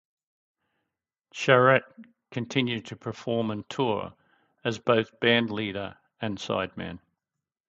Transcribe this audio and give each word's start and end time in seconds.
Charette 1.31 1.83
continued 2.31 2.85
to 2.87 2.95
perform 2.95 3.51
and 3.51 3.69
tour 3.69 4.15
as 4.63 4.79
both 4.79 5.19
band 5.19 5.51
leader 5.51 5.95
and 6.19 6.39
sideman. 6.39 6.97